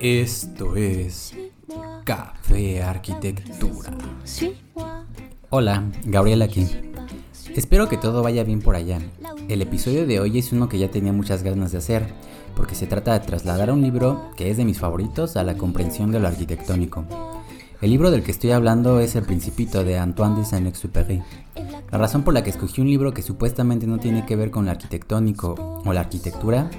[0.00, 1.36] Esto es
[2.04, 3.92] Café Arquitectura.
[5.50, 6.66] Hola, Gabriel aquí.
[7.54, 8.98] Espero que todo vaya bien por allá.
[9.50, 12.06] El episodio de hoy es uno que ya tenía muchas ganas de hacer,
[12.54, 16.12] porque se trata de trasladar un libro que es de mis favoritos a la comprensión
[16.12, 17.04] de lo arquitectónico.
[17.80, 21.20] El libro del que estoy hablando es El Principito de Antoine de Saint-Exupéry.
[21.90, 24.66] La razón por la que escogí un libro que supuestamente no tiene que ver con
[24.66, 26.70] lo arquitectónico o la arquitectura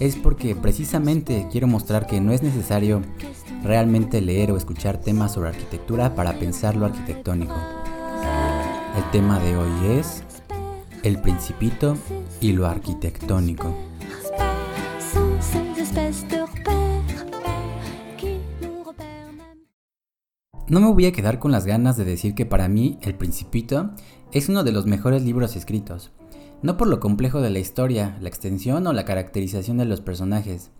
[0.00, 3.00] es porque precisamente quiero mostrar que no es necesario
[3.62, 7.54] realmente leer o escuchar temas sobre arquitectura para pensar lo arquitectónico.
[8.96, 10.24] El tema de hoy es
[11.02, 11.96] El Principito
[12.40, 13.74] y lo arquitectónico.
[20.68, 23.90] No me voy a quedar con las ganas de decir que para mí El Principito
[24.32, 26.10] es uno de los mejores libros escritos,
[26.62, 30.70] no por lo complejo de la historia, la extensión o la caracterización de los personajes,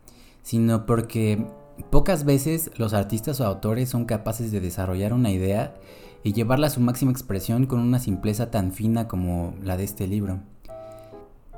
[0.43, 1.47] sino porque
[1.91, 5.75] pocas veces los artistas o autores son capaces de desarrollar una idea
[6.29, 10.07] y llevarla a su máxima expresión con una simpleza tan fina como la de este
[10.07, 10.41] libro.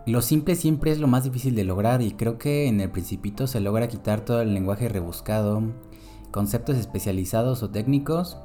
[0.06, 3.48] Lo simple siempre es lo más difícil de lograr y creo que en el principito
[3.48, 5.60] se logra quitar todo el lenguaje rebuscado,
[6.30, 8.38] conceptos especializados o técnicos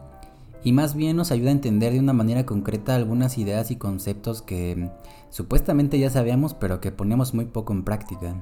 [0.63, 4.41] y más bien nos ayuda a entender de una manera concreta algunas ideas y conceptos
[4.41, 4.89] que
[5.29, 8.41] supuestamente ya sabíamos pero que ponemos muy poco en práctica.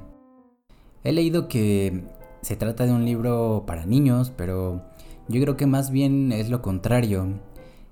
[1.04, 2.06] He leído que
[2.39, 4.86] se trata de un libro para niños, pero
[5.28, 7.42] yo creo que más bien es lo contrario.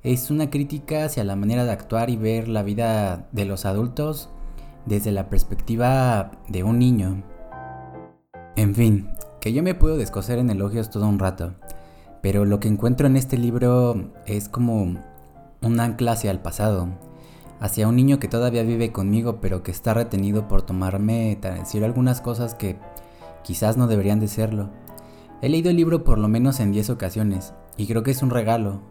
[0.04, 4.30] Es una crítica hacia la manera de actuar y ver la vida de los adultos
[4.88, 7.24] desde la perspectiva de un niño.
[8.56, 11.54] En fin, que yo me puedo descoser en elogios todo un rato,
[12.24, 14.82] pero lo que encuentro en este libro es como
[15.62, 16.90] un ancla hacia el pasado,
[17.60, 22.22] hacia un niño que todavía vive conmigo pero que está retenido por tomarme, decir algunas
[22.22, 22.80] cosas que
[23.44, 24.72] quizás no deberían de serlo.
[25.44, 28.32] He leído el libro por lo menos en 10 ocasiones y creo que es un
[28.32, 28.82] regalo,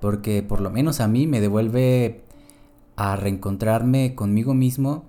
[0.00, 2.24] porque por lo menos a mí me devuelve
[2.96, 5.04] a reencontrarme conmigo mismo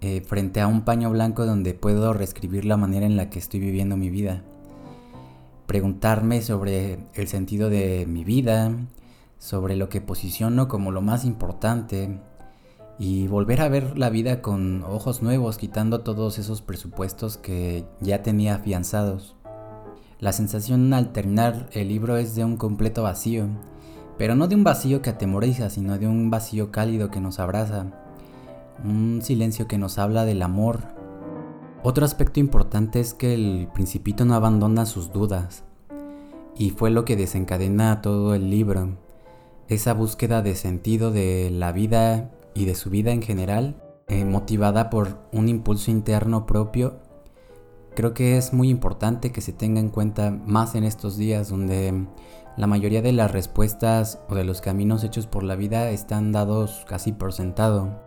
[0.00, 3.60] eh, frente a un paño blanco donde puedo reescribir la manera en la que estoy
[3.60, 4.42] viviendo mi vida.
[5.66, 8.70] Preguntarme sobre el sentido de mi vida,
[9.38, 12.20] sobre lo que posiciono como lo más importante
[12.98, 18.22] y volver a ver la vida con ojos nuevos, quitando todos esos presupuestos que ya
[18.22, 19.36] tenía afianzados.
[20.20, 23.48] La sensación al terminar el libro es de un completo vacío,
[24.18, 27.86] pero no de un vacío que atemoriza, sino de un vacío cálido que nos abraza
[28.82, 30.80] un silencio que nos habla del amor.
[31.82, 35.64] Otro aspecto importante es que el principito no abandona sus dudas,
[36.56, 38.96] y fue lo que desencadena todo el libro,
[39.68, 44.90] esa búsqueda de sentido de la vida y de su vida en general, eh, motivada
[44.90, 47.00] por un impulso interno propio.
[47.96, 52.06] Creo que es muy importante que se tenga en cuenta más en estos días donde
[52.56, 56.84] la mayoría de las respuestas o de los caminos hechos por la vida están dados
[56.88, 58.04] casi por sentado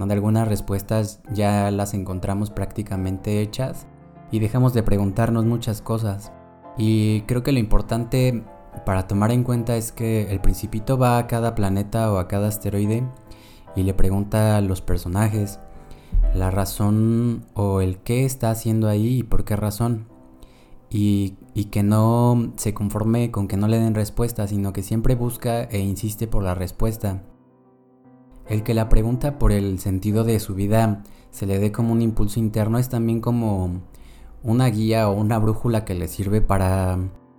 [0.00, 3.86] donde algunas respuestas ya las encontramos prácticamente hechas
[4.30, 6.32] y dejamos de preguntarnos muchas cosas.
[6.78, 8.42] Y creo que lo importante
[8.86, 12.48] para tomar en cuenta es que el principito va a cada planeta o a cada
[12.48, 13.04] asteroide
[13.76, 15.60] y le pregunta a los personajes
[16.34, 20.06] la razón o el qué está haciendo ahí y por qué razón.
[20.92, 21.36] Y,
[21.70, 25.78] que no se conforme con que no le den respuesta, sino que siempre busca e
[25.78, 27.22] insiste por la respuesta.
[28.48, 32.02] El que la pregunta por el sentido de su vida se le dé como un
[32.02, 33.82] impulso interno es también como
[34.42, 36.98] una guía o una brújula que le sirve para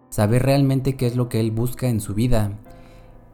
[0.09, 2.59] saber realmente qué es lo que él busca en su vida.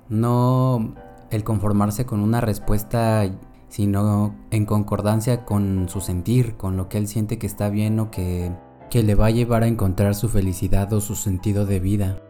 [0.10, 0.96] No
[1.30, 3.30] el conformarse con una respuesta,
[3.70, 8.10] sino en concordancia con su sentir, con lo que él siente que está bien o
[8.10, 8.52] que,
[8.90, 12.22] que le va a llevar a encontrar su felicidad o su sentido de vida.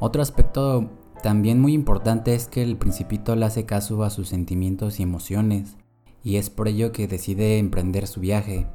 [0.00, 0.90] Otro aspecto
[1.22, 5.76] también muy importante es que el principito le hace caso a sus sentimientos y emociones,
[6.24, 8.66] y es por ello que decide emprender su viaje.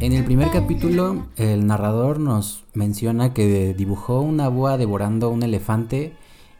[0.00, 5.42] En el primer capítulo, el narrador nos menciona que dibujó una boa devorando a un
[5.42, 6.12] elefante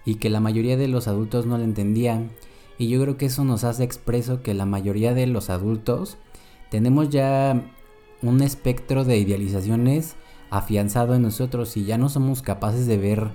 [0.04, 2.30] y que la mayoría de los adultos no le entendían.
[2.78, 6.18] Y yo creo que eso nos hace expreso que la mayoría de los adultos
[6.70, 7.62] tenemos ya
[8.22, 10.16] un espectro de idealizaciones
[10.50, 13.30] afianzado en nosotros y ya no somos capaces de ver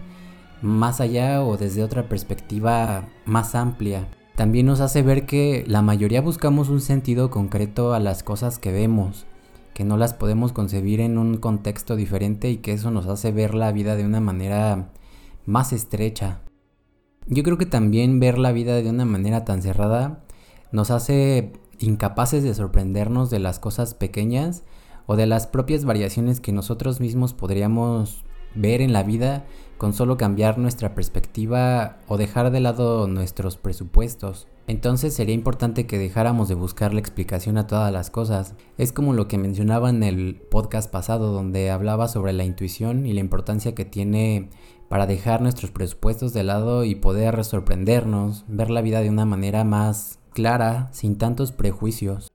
[0.61, 4.07] más allá o desde otra perspectiva más amplia.
[4.35, 8.71] También nos hace ver que la mayoría buscamos un sentido concreto a las cosas que
[8.71, 9.25] vemos
[9.73, 13.55] que no las podemos concebir en un contexto diferente y que eso nos hace ver
[13.55, 14.89] la vida de una manera
[15.45, 16.41] más estrecha.
[17.33, 20.21] Yo creo que también ver la vida de una manera tan cerrada
[20.73, 24.63] nos hace incapaces de sorprendernos de las cosas pequeñas
[25.05, 29.45] o de las propias variaciones que nosotros mismos podríamos ver en la vida
[29.77, 34.49] con solo cambiar nuestra perspectiva o dejar de lado nuestros presupuestos.
[34.67, 38.55] Entonces sería importante que dejáramos de buscar la explicación a todas las cosas.
[38.77, 43.13] Es como lo que mencionaba en el podcast pasado donde hablaba sobre la intuición y
[43.13, 44.49] la importancia que tiene
[44.91, 49.63] para dejar nuestros presupuestos de lado y poder sorprendernos, ver la vida de una manera
[49.63, 52.29] más clara, sin tantos prejuicios.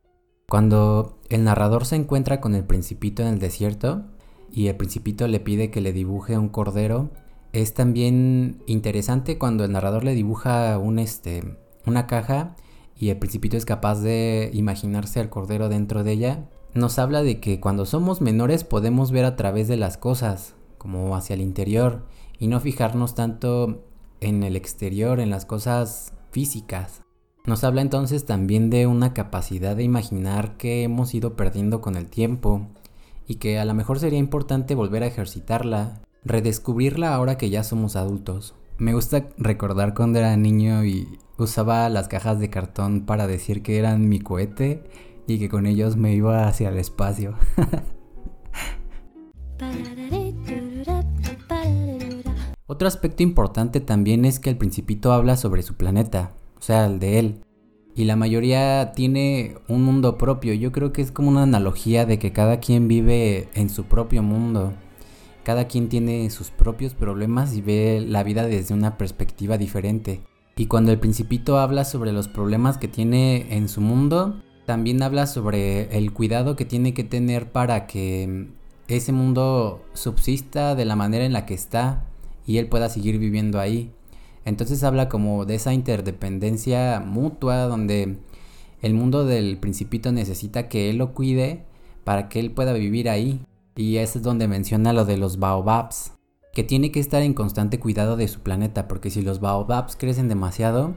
[0.48, 4.04] Cuando el narrador se encuentra con el principito en el desierto
[4.50, 7.10] y el principito le pide que le dibuje un cordero,
[7.52, 12.56] es también interesante cuando el narrador le dibuja un este una caja
[12.96, 16.48] y el principito es capaz de imaginarse al cordero dentro de ella.
[16.72, 21.14] Nos habla de que cuando somos menores podemos ver a través de las cosas, como
[21.14, 22.06] hacia el interior,
[22.38, 23.84] y no fijarnos tanto
[24.20, 27.02] en el exterior, en las cosas físicas.
[27.44, 32.08] Nos habla entonces también de una capacidad de imaginar que hemos ido perdiendo con el
[32.08, 32.66] tiempo
[33.28, 37.94] y que a lo mejor sería importante volver a ejercitarla, redescubrirla ahora que ya somos
[37.94, 38.54] adultos.
[38.78, 43.78] Me gusta recordar cuando era niño y usaba las cajas de cartón para decir que
[43.78, 44.82] eran mi cohete
[45.26, 47.36] y que con ellos me iba hacia el espacio.
[52.68, 56.98] Otro aspecto importante también es que el principito habla sobre su planeta, o sea, el
[56.98, 57.40] de él.
[57.94, 60.52] Y la mayoría tiene un mundo propio.
[60.52, 64.22] Yo creo que es como una analogía de que cada quien vive en su propio
[64.22, 64.72] mundo.
[65.44, 70.22] Cada quien tiene sus propios problemas y ve la vida desde una perspectiva diferente.
[70.56, 75.28] Y cuando el principito habla sobre los problemas que tiene en su mundo, también habla
[75.28, 78.48] sobre el cuidado que tiene que tener para que
[78.88, 82.04] ese mundo subsista de la manera en la que está
[82.46, 83.92] y él pueda seguir viviendo ahí.
[84.44, 88.18] Entonces habla como de esa interdependencia mutua donde
[88.80, 91.64] el mundo del principito necesita que él lo cuide
[92.04, 93.44] para que él pueda vivir ahí.
[93.74, 96.12] Y es donde menciona lo de los baobabs,
[96.54, 100.28] que tiene que estar en constante cuidado de su planeta, porque si los baobabs crecen
[100.28, 100.94] demasiado,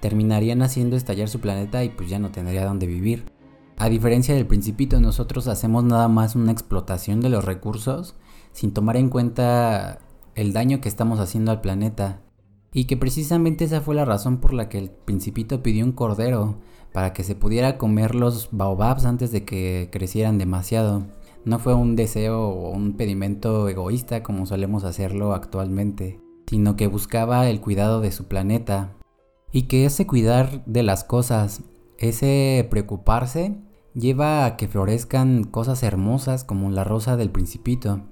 [0.00, 3.24] terminarían haciendo estallar su planeta y pues ya no tendría dónde vivir.
[3.76, 8.14] A diferencia del principito, nosotros hacemos nada más una explotación de los recursos
[8.52, 9.98] sin tomar en cuenta
[10.34, 12.20] el daño que estamos haciendo al planeta.
[12.72, 16.58] Y que precisamente esa fue la razón por la que el principito pidió un cordero,
[16.92, 21.06] para que se pudiera comer los baobabs antes de que crecieran demasiado.
[21.44, 27.48] No fue un deseo o un pedimento egoísta como solemos hacerlo actualmente, sino que buscaba
[27.48, 28.94] el cuidado de su planeta.
[29.50, 31.62] Y que ese cuidar de las cosas,
[31.98, 33.58] ese preocuparse,
[33.94, 38.02] lleva a que florezcan cosas hermosas como la rosa del principito.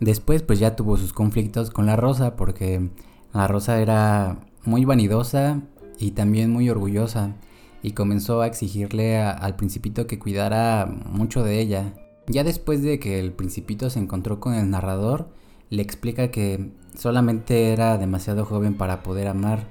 [0.00, 2.90] Después pues ya tuvo sus conflictos con la rosa porque
[3.32, 5.60] la rosa era muy vanidosa
[5.98, 7.34] y también muy orgullosa
[7.82, 11.94] y comenzó a exigirle al principito que cuidara mucho de ella.
[12.26, 15.28] Ya después de que el principito se encontró con el narrador,
[15.68, 19.68] le explica que solamente era demasiado joven para poder amar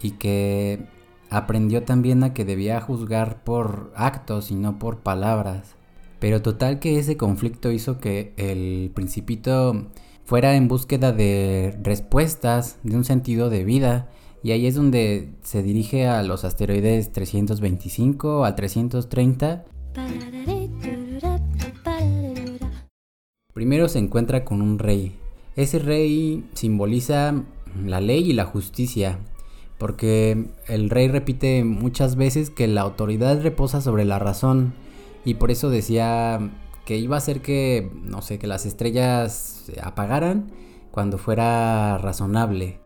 [0.00, 0.86] y que
[1.28, 5.76] aprendió también a que debía juzgar por actos y no por palabras.
[6.20, 9.86] Pero total que ese conflicto hizo que el principito
[10.24, 14.08] fuera en búsqueda de respuestas, de un sentido de vida.
[14.42, 19.64] Y ahí es donde se dirige a los asteroides 325 al 330.
[23.52, 25.16] Primero se encuentra con un rey.
[25.56, 27.34] Ese rey simboliza
[27.84, 29.18] la ley y la justicia,
[29.78, 34.74] porque el rey repite muchas veces que la autoridad reposa sobre la razón,
[35.24, 36.50] y por eso decía
[36.84, 40.50] que iba a hacer que, no sé, que las estrellas se apagaran
[40.90, 42.80] cuando fuera razonable.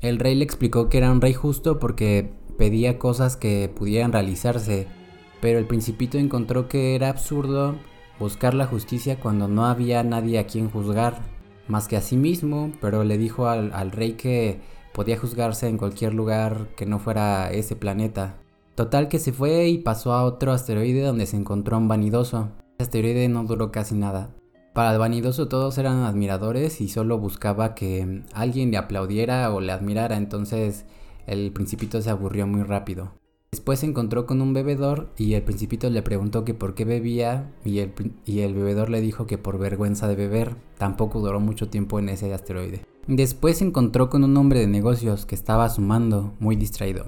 [0.00, 4.86] El rey le explicó que era un rey justo porque pedía cosas que pudieran realizarse,
[5.40, 7.76] pero el principito encontró que era absurdo
[8.18, 11.20] buscar la justicia cuando no había nadie a quien juzgar,
[11.68, 14.60] más que a sí mismo, pero le dijo al, al rey que
[14.92, 18.41] podía juzgarse en cualquier lugar que no fuera ese planeta.
[18.74, 22.50] Total que se fue y pasó a otro asteroide donde se encontró un vanidoso
[22.82, 24.34] asteroide no duró casi nada.
[24.74, 29.72] Para el vanidoso todos eran admiradores y solo buscaba que alguien le aplaudiera o le
[29.72, 30.84] admirara, entonces
[31.26, 33.12] el principito se aburrió muy rápido.
[33.50, 37.52] Después se encontró con un bebedor y el principito le preguntó que por qué bebía
[37.66, 37.92] y el,
[38.24, 40.56] y el bebedor le dijo que por vergüenza de beber.
[40.78, 42.86] Tampoco duró mucho tiempo en ese asteroide.
[43.06, 47.04] Después se encontró con un hombre de negocios que estaba sumando, muy distraído.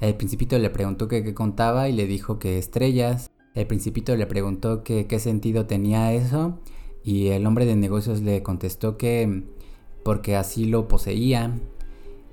[0.00, 4.84] El principito le preguntó qué contaba y le dijo que estrellas, El principito le preguntó
[4.84, 6.58] qué sentido tenía eso
[7.02, 9.44] y el hombre de negocios le contestó que
[10.04, 11.58] porque así lo poseía.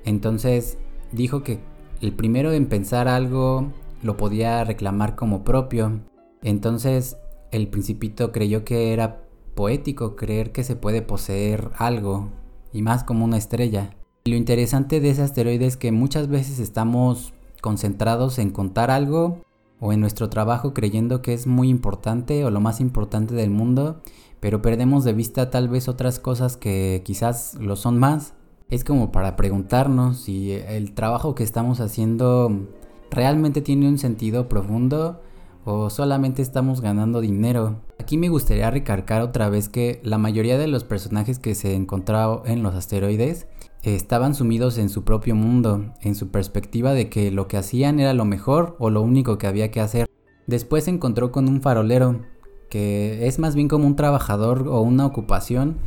[0.03, 0.77] Entonces
[1.11, 1.59] dijo que
[2.01, 6.01] el primero en pensar algo lo podía reclamar como propio.
[6.41, 7.17] Entonces
[7.51, 9.23] el principito creyó que era
[9.55, 12.29] poético creer que se puede poseer algo,
[12.73, 13.95] y más como una estrella.
[14.25, 19.41] Lo interesante de ese asteroide es que muchas veces estamos concentrados en contar algo
[19.79, 24.01] o en nuestro trabajo creyendo que es muy importante o lo más importante del mundo,
[24.41, 28.33] pero perdemos de vista tal vez otras cosas que quizás lo son más.
[28.69, 32.67] Es como para preguntarnos si el trabajo que estamos haciendo
[33.09, 35.21] realmente tiene un sentido profundo
[35.65, 37.81] o solamente estamos ganando dinero.
[37.99, 42.41] Aquí me gustaría recalcar otra vez que la mayoría de los personajes que se encontraron
[42.45, 43.47] en los asteroides
[43.83, 48.13] estaban sumidos en su propio mundo, en su perspectiva de que lo que hacían era
[48.13, 50.07] lo mejor o lo único que había que hacer.
[50.47, 52.21] Después se encontró con un farolero,
[52.69, 55.77] que es más bien como un trabajador o una ocupación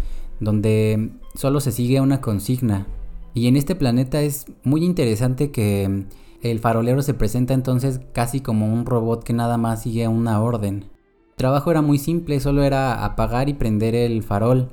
[0.41, 2.87] donde solo se sigue una consigna.
[3.35, 6.07] Y en este planeta es muy interesante que
[6.43, 10.91] el farolero se presenta entonces casi como un robot que nada más sigue una orden.
[11.31, 14.71] El trabajo era muy simple, solo era apagar y prender el farol.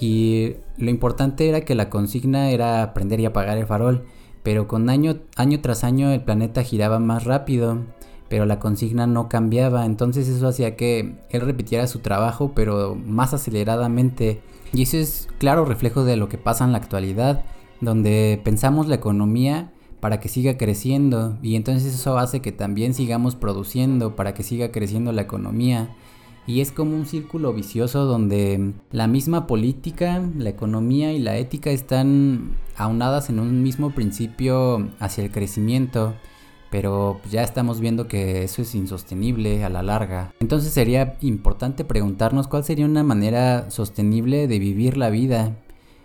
[0.00, 4.04] Y lo importante era que la consigna era prender y apagar el farol.
[4.42, 7.78] Pero con año, año tras año el planeta giraba más rápido,
[8.28, 9.86] pero la consigna no cambiaba.
[9.86, 14.42] Entonces eso hacía que él repitiera su trabajo, pero más aceleradamente.
[14.72, 17.44] Y eso es claro reflejo de lo que pasa en la actualidad,
[17.80, 19.70] donde pensamos la economía
[20.02, 21.38] para que siga creciendo.
[21.42, 25.94] Y entonces eso hace que también sigamos produciendo para que siga creciendo la economía.
[26.44, 31.70] Y es como un círculo vicioso donde la misma política, la economía y la ética
[31.70, 36.14] están aunadas en un mismo principio hacia el crecimiento,
[36.68, 40.34] pero ya estamos viendo que eso es insostenible a la larga.
[40.40, 45.54] Entonces sería importante preguntarnos cuál sería una manera sostenible de vivir la vida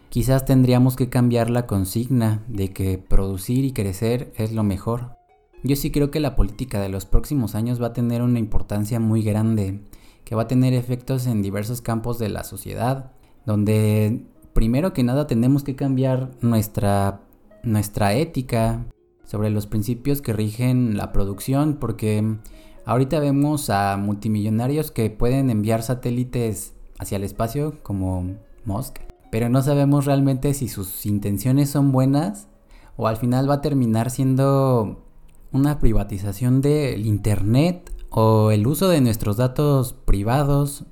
[0.09, 5.17] Quizás tendríamos que cambiar la consigna de que producir y crecer es lo mejor.
[5.63, 8.99] Yo sí creo que la política de los próximos años va a tener una importancia
[8.99, 9.81] muy grande,
[10.23, 13.11] que va a tener efectos en diversos campos de la sociedad,
[13.45, 17.21] donde primero que nada tenemos que cambiar nuestra,
[17.63, 18.85] nuestra ética
[19.25, 22.37] sobre los principios que rigen la producción, porque
[22.85, 29.06] ahorita vemos a multimillonarios que pueden enviar satélites hacia el espacio como Musk
[29.37, 32.47] pero no sabemos realmente si sus intenciones son buenas
[32.95, 35.05] o al final va a terminar siendo
[35.51, 40.85] una privatización del Internet o el uso de nuestros datos privados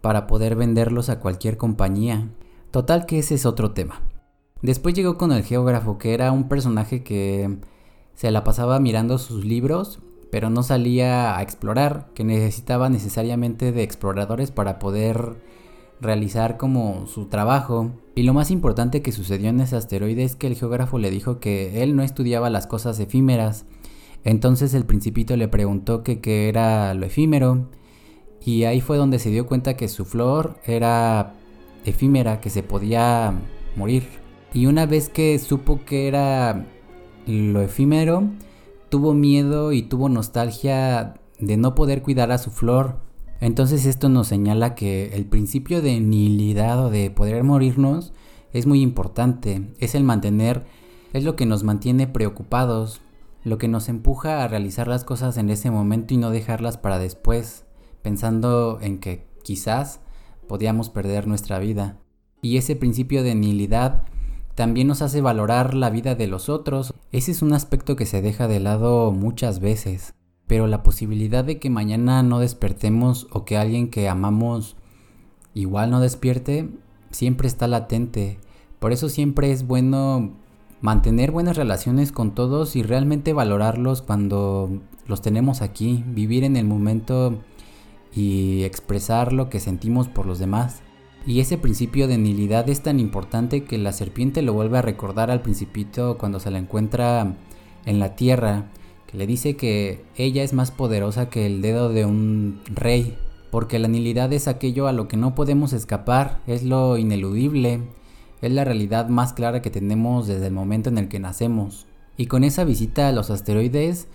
[0.00, 2.30] para poder venderlos a cualquier compañía.
[2.72, 4.02] Total que ese es otro tema.
[4.60, 7.58] Después llegó con el geógrafo, que era un personaje que
[8.14, 10.00] se la pasaba mirando sus libros,
[10.32, 15.36] pero no salía a explorar, que necesitaba necesariamente de exploradores para poder
[16.00, 17.92] realizar como su trabajo.
[18.14, 21.40] Y lo más importante que sucedió en ese asteroide es que el geógrafo le dijo
[21.40, 23.66] que él no estudiaba las cosas efímeras.
[24.24, 27.68] Entonces el principito le preguntó que qué era lo efímero.
[28.44, 31.34] Y ahí fue donde se dio cuenta que su flor era
[31.84, 33.34] efímera, que se podía
[33.76, 34.04] morir.
[34.52, 36.66] Y una vez que supo que era
[37.26, 38.24] lo efímero,
[38.88, 43.03] tuvo miedo y tuvo nostalgia de no poder cuidar a su flor
[43.40, 48.12] entonces esto nos señala que el principio de nihilidad o de poder morirnos
[48.52, 49.74] es muy importante.
[49.80, 50.64] Es el mantener,
[51.12, 53.00] es lo que nos mantiene preocupados,
[53.42, 56.98] lo que nos empuja a realizar las cosas en ese momento y no dejarlas para
[56.98, 57.64] después,
[58.02, 60.00] pensando en que quizás
[60.48, 61.98] podíamos perder nuestra vida.
[62.40, 64.04] Y ese principio de nihilidad
[64.54, 66.94] también nos hace valorar la vida de los otros.
[67.10, 70.14] Ese es un aspecto que se deja de lado muchas veces
[70.46, 74.76] pero la posibilidad de que mañana no despertemos o que alguien que amamos
[75.54, 76.68] igual no despierte,
[77.10, 78.38] siempre está latente.
[78.78, 80.32] Por eso siempre es bueno
[80.80, 86.66] mantener buenas relaciones con todos y realmente valorarlos cuando los tenemos aquí, vivir en el
[86.66, 87.40] momento
[88.14, 90.82] y expresar lo que sentimos por los demás.
[91.26, 95.30] Y ese principio de nilidad es tan importante que la serpiente lo vuelve a recordar
[95.30, 97.34] al principito cuando se la encuentra
[97.86, 98.66] en la tierra
[99.14, 103.16] le dice que ella es más poderosa que el dedo de un rey,
[103.50, 107.80] porque la nilidad es aquello a lo que no podemos escapar, es lo ineludible,
[108.42, 111.86] es la realidad más clara que tenemos desde el momento en el que nacemos.
[112.16, 114.08] Y con esa visita a los asteroides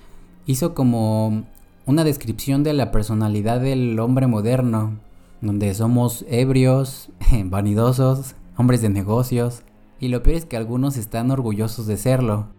[0.46, 1.46] hizo como
[1.86, 5.00] una descripción de la personalidad del hombre moderno,
[5.42, 7.10] donde somos ebrios,
[7.46, 9.64] vanidosos, hombres de negocios,
[10.02, 12.59] y lo peor es que algunos están orgullosos de serlo.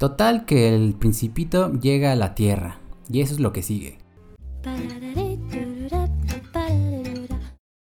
[0.00, 2.78] Total que el principito llega a la Tierra
[3.12, 3.98] y eso es lo que sigue.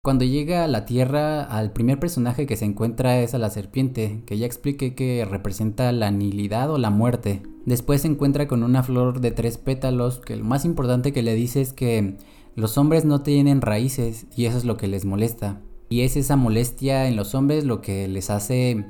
[0.04, 4.22] Cuando llega a la Tierra, al primer personaje que se encuentra es a la serpiente,
[4.28, 7.42] que ya expliqué que representa la nihilidad o la muerte.
[7.66, 11.34] Después se encuentra con una flor de tres pétalos, que lo más importante que le
[11.34, 12.18] dice es que
[12.56, 15.62] los hombres no tienen raíces y eso es lo que les molesta.
[15.90, 18.86] Y es esa molestia en los hombres lo que les hace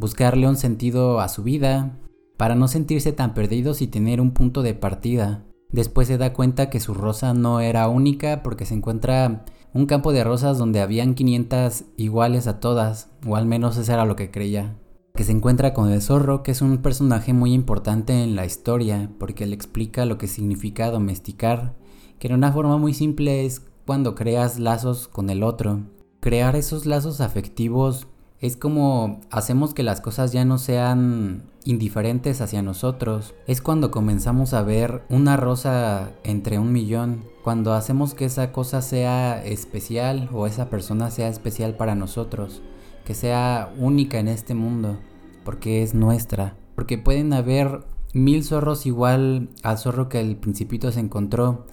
[0.00, 2.00] buscarle un sentido a su vida,
[2.36, 5.44] para no sentirse tan perdidos y tener un punto de partida.
[5.70, 10.12] Después se da cuenta que su rosa no era única porque se encuentra un campo
[10.12, 14.30] de rosas donde habían 500 iguales a todas, o al menos eso era lo que
[14.30, 14.76] creía.
[15.14, 19.10] Que se encuentra con el zorro, que es un personaje muy importante en la historia,
[19.18, 21.74] porque le explica lo que significa domesticar,
[22.20, 25.82] que en una forma muy simple es cuando creas lazos con el otro.
[26.20, 28.06] Crear esos lazos afectivos
[28.44, 33.34] es como hacemos que las cosas ya no sean indiferentes hacia nosotros.
[33.46, 37.24] Es cuando comenzamos a ver una rosa entre un millón.
[37.42, 42.60] Cuando hacemos que esa cosa sea especial o esa persona sea especial para nosotros.
[43.06, 44.98] Que sea única en este mundo.
[45.42, 46.54] Porque es nuestra.
[46.74, 51.64] Porque pueden haber mil zorros igual al zorro que el principito se encontró.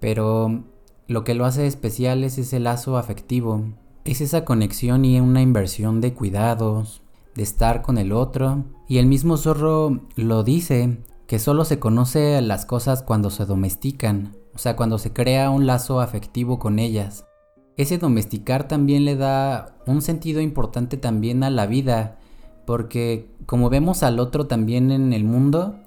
[0.00, 0.64] Pero
[1.06, 3.64] lo que lo hace especial es ese lazo afectivo.
[4.04, 7.02] Es esa conexión y una inversión de cuidados,
[7.34, 8.64] de estar con el otro.
[8.88, 14.36] Y el mismo zorro lo dice, que solo se conoce las cosas cuando se domestican,
[14.52, 17.24] o sea, cuando se crea un lazo afectivo con ellas.
[17.76, 22.18] Ese domesticar también le da un sentido importante también a la vida,
[22.66, 25.78] porque como vemos al otro también en el mundo,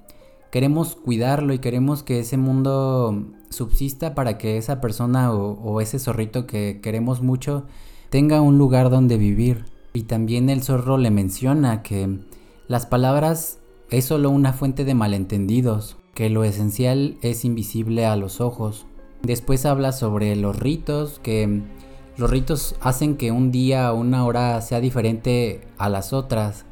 [0.49, 5.99] queremos cuidarlo y queremos que ese mundo subsista para que esa persona o, o ese
[5.99, 7.65] zorrito que queremos mucho
[8.13, 9.65] tenga un lugar donde vivir.
[9.91, 12.19] Y también el zorro le menciona que
[12.67, 13.57] las palabras
[13.89, 18.85] es solo una fuente de malentendidos, que lo esencial es invisible a los ojos.
[19.23, 21.63] Después habla sobre los ritos, que
[22.15, 26.65] los ritos hacen que un día o una hora sea diferente a las otras,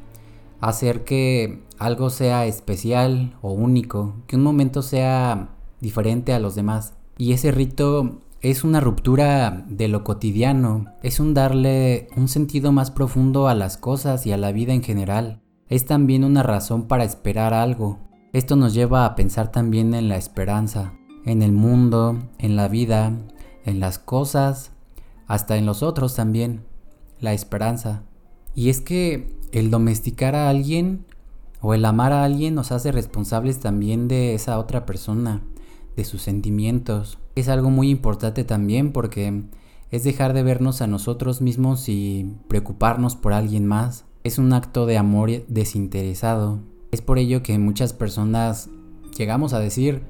[0.60, 5.48] hacer que algo sea especial o único, que un momento sea
[5.80, 6.94] diferente a los demás.
[7.18, 12.90] Y ese rito es una ruptura de lo cotidiano, es un darle un sentido más
[12.90, 15.42] profundo a las cosas y a la vida en general.
[15.68, 18.00] Es también una razón para esperar algo.
[18.32, 20.92] Esto nos lleva a pensar también en la esperanza,
[21.24, 23.12] en el mundo, en la vida,
[23.64, 24.72] en las cosas,
[25.28, 26.64] hasta en los otros también,
[27.20, 28.02] la esperanza.
[28.56, 31.06] Y es que el domesticar a alguien
[31.60, 35.42] o el amar a alguien nos hace responsables también de esa otra persona
[35.94, 37.18] de sus sentimientos.
[37.34, 39.42] Es algo muy importante también porque
[39.90, 44.04] es dejar de vernos a nosotros mismos y preocuparnos por alguien más.
[44.24, 46.60] Es un acto de amor desinteresado.
[46.90, 48.68] Es por ello que muchas personas
[49.16, 50.02] llegamos a decir,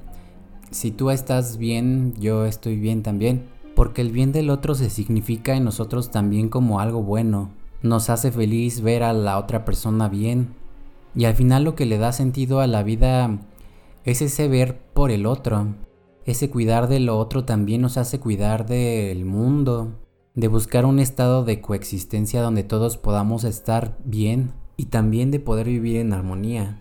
[0.71, 3.43] si tú estás bien, yo estoy bien también.
[3.75, 7.49] Porque el bien del otro se significa en nosotros también como algo bueno.
[7.81, 10.49] Nos hace feliz ver a la otra persona bien.
[11.15, 13.39] Y al final lo que le da sentido a la vida
[14.03, 15.67] es ese ver por el otro.
[16.25, 19.99] Ese cuidar de lo otro también nos hace cuidar del mundo,
[20.35, 25.67] de buscar un estado de coexistencia donde todos podamos estar bien y también de poder
[25.67, 26.79] vivir en armonía.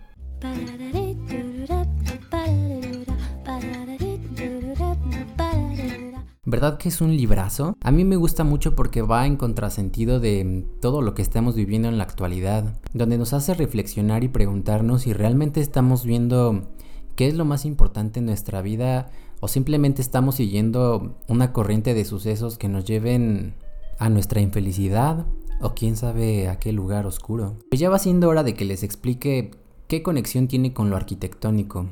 [6.45, 7.77] ¿Verdad que es un librazo?
[7.81, 11.89] A mí me gusta mucho porque va en contrasentido de todo lo que estamos viviendo
[11.89, 16.69] en la actualidad, donde nos hace reflexionar y preguntarnos si realmente estamos viendo
[17.17, 19.11] qué es lo más importante en nuestra vida
[19.45, 23.57] o simplemente estamos siguiendo una corriente de sucesos que nos lleven
[23.99, 25.27] a nuestra infelicidad
[25.61, 27.57] o quién sabe a qué lugar oscuro.
[27.69, 29.51] Pues ya va siendo hora de que les explique
[29.89, 31.89] qué conexión tiene con lo arquitectónico.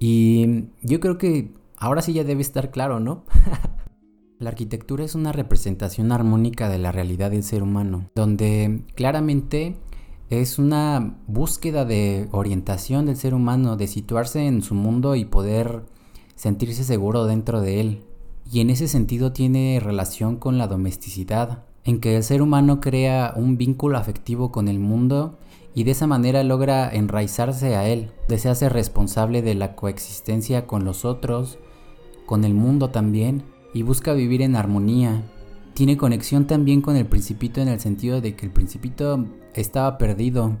[0.00, 3.22] Y yo creo que ahora sí ya debe estar claro, ¿no?
[4.40, 9.76] La arquitectura es una representación armónica de la realidad del ser humano, donde claramente
[10.28, 15.93] es una búsqueda de orientación del ser humano, de situarse en su mundo y poder
[16.36, 18.02] sentirse seguro dentro de él.
[18.50, 23.32] Y en ese sentido tiene relación con la domesticidad, en que el ser humano crea
[23.36, 25.38] un vínculo afectivo con el mundo
[25.74, 30.66] y de esa manera logra enraizarse a él, de se hace responsable de la coexistencia
[30.66, 31.58] con los otros,
[32.26, 33.42] con el mundo también,
[33.74, 35.24] y busca vivir en armonía,
[35.74, 40.56] tiene conexión también con el principito en el sentido de que el principito estaba perdido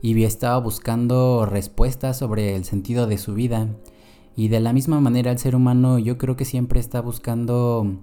[0.00, 3.68] y estaba buscando respuestas sobre el sentido de su vida.
[4.36, 8.00] Y de la misma manera el ser humano yo creo que siempre está buscando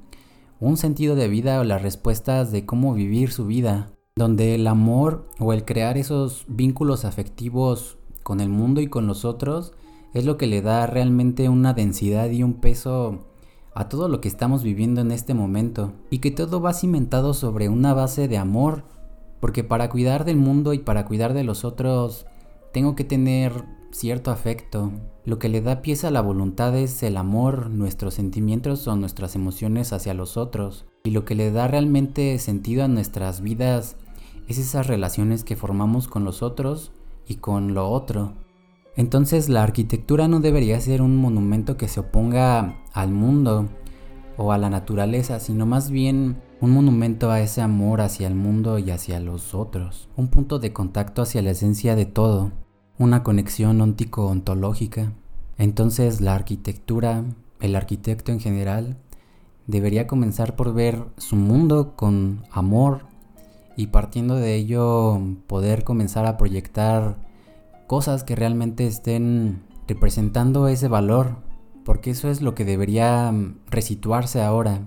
[0.60, 5.28] un sentido de vida o las respuestas de cómo vivir su vida, donde el amor
[5.40, 9.74] o el crear esos vínculos afectivos con el mundo y con los otros
[10.14, 13.28] es lo que le da realmente una densidad y un peso
[13.74, 15.94] a todo lo que estamos viviendo en este momento.
[16.10, 18.84] Y que todo va cimentado sobre una base de amor,
[19.40, 22.26] porque para cuidar del mundo y para cuidar de los otros
[22.74, 24.92] tengo que tener cierto afecto.
[25.26, 29.36] Lo que le da pieza a la voluntad es el amor, nuestros sentimientos o nuestras
[29.36, 30.86] emociones hacia los otros.
[31.04, 33.98] Y lo que le da realmente sentido a nuestras vidas
[34.48, 36.92] es esas relaciones que formamos con los otros
[37.28, 38.34] y con lo otro.
[38.96, 43.70] Entonces la arquitectura no debería ser un monumento que se oponga al mundo
[44.38, 48.80] o a la naturaleza, sino más bien un monumento a ese amor hacia el mundo
[48.80, 52.52] y hacia los otros, un punto de contacto hacia la esencia de todo
[53.02, 55.12] una conexión óntico-ontológica.
[55.58, 57.24] Entonces la arquitectura,
[57.60, 58.98] el arquitecto en general,
[59.66, 63.06] debería comenzar por ver su mundo con amor
[63.76, 67.18] y partiendo de ello poder comenzar a proyectar
[67.88, 71.38] cosas que realmente estén representando ese valor,
[71.84, 73.34] porque eso es lo que debería
[73.68, 74.82] resituarse ahora,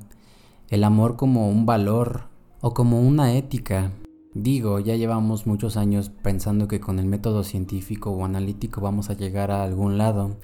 [0.69, 2.29] el amor como un valor
[2.61, 3.91] o como una ética
[4.35, 9.15] Digo, ya llevamos muchos años pensando que con el método científico o analítico vamos a
[9.15, 10.39] llegar a algún lado.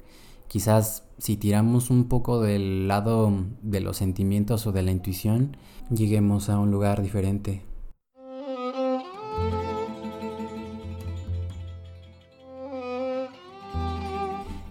[0.47, 5.57] Quizás si tiramos un poco del lado de los sentimientos o de la intuición,
[5.89, 7.65] lleguemos a un lugar diferente.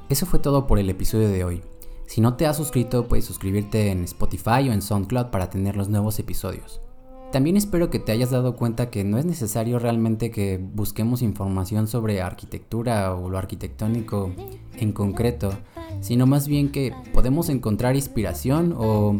[0.08, 1.62] Eso fue todo por el episodio de hoy.
[2.06, 5.90] Si no te has suscrito, puedes suscribirte en Spotify o en SoundCloud para tener los
[5.90, 6.80] nuevos episodios.
[7.32, 11.86] También espero que te hayas dado cuenta que no es necesario realmente que busquemos información
[11.86, 14.32] sobre arquitectura o lo arquitectónico
[14.76, 15.52] en concreto,
[16.00, 19.16] sino más bien que podemos encontrar inspiración o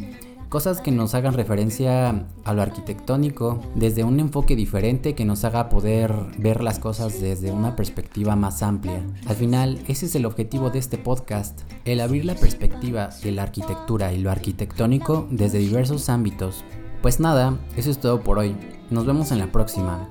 [0.49, 5.68] cosas que nos hagan referencia a lo arquitectónico desde un enfoque diferente que nos haga
[5.68, 9.07] poder ver las cosas desde una perspectiva más amplia.
[9.27, 13.44] Al final, ese es el objetivo de este podcast, el abrir la perspectiva de la
[13.44, 16.64] arquitectura y lo arquitectónico desde diversos ámbitos
[17.02, 18.54] pues nada, eso es todo por hoy.
[18.90, 20.08] Nos vemos en la próxima.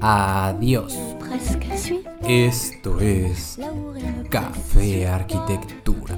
[0.00, 0.98] Adiós.
[2.22, 3.58] Esto es
[4.28, 6.16] Café Arquitectura.